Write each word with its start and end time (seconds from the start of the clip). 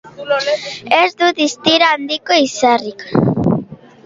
Ez 0.99 1.11
du 1.19 1.29
distira 1.41 1.91
handiko 1.97 2.39
izarrik. 2.47 3.07